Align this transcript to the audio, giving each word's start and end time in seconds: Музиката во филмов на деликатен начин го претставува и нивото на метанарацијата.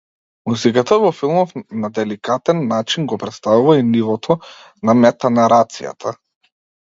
Музиката 0.51 0.95
во 1.01 1.09
филмов 1.17 1.51
на 1.83 1.91
деликатен 1.97 2.63
начин 2.71 3.05
го 3.13 3.19
претставува 3.25 3.77
и 3.81 3.85
нивото 3.91 4.37
на 4.91 4.97
метанарацијата. 5.05 6.15